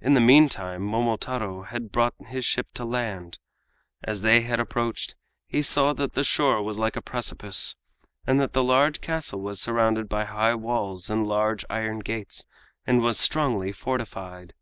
In 0.00 0.14
the 0.14 0.20
meantime, 0.20 0.82
Momotaro 0.82 1.62
had 1.62 1.92
brought 1.92 2.14
his 2.26 2.44
ship 2.44 2.66
to 2.74 2.84
land. 2.84 3.38
As 4.02 4.22
they 4.22 4.40
had 4.40 4.58
approached, 4.58 5.14
he 5.46 5.62
saw 5.62 5.92
that 5.92 6.14
the 6.14 6.24
shore 6.24 6.60
was 6.60 6.76
like 6.76 6.96
a 6.96 7.00
precipice, 7.00 7.76
and 8.26 8.40
that 8.40 8.52
the 8.52 8.64
large 8.64 9.00
castle 9.00 9.40
was 9.42 9.60
surrounded 9.60 10.08
by 10.08 10.24
high 10.24 10.56
walls 10.56 11.08
and 11.08 11.24
large 11.28 11.64
iron 11.70 12.00
gates 12.00 12.44
and 12.84 13.00
was 13.00 13.16
strongly 13.16 13.70
fortified. 13.70 14.54